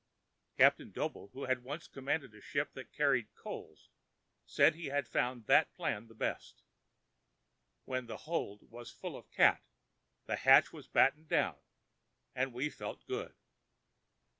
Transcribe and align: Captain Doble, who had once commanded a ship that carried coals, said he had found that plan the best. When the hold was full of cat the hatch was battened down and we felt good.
Captain 0.57 0.89
Doble, 0.89 1.29
who 1.33 1.43
had 1.43 1.61
once 1.63 1.87
commanded 1.87 2.33
a 2.33 2.41
ship 2.41 2.73
that 2.73 2.91
carried 2.91 3.35
coals, 3.35 3.91
said 4.47 4.73
he 4.73 4.87
had 4.87 5.07
found 5.07 5.45
that 5.45 5.75
plan 5.75 6.07
the 6.07 6.15
best. 6.15 6.63
When 7.85 8.07
the 8.07 8.17
hold 8.25 8.63
was 8.71 8.89
full 8.89 9.15
of 9.15 9.29
cat 9.29 9.61
the 10.25 10.37
hatch 10.37 10.73
was 10.73 10.87
battened 10.87 11.27
down 11.27 11.59
and 12.33 12.51
we 12.51 12.67
felt 12.67 13.05
good. 13.05 13.35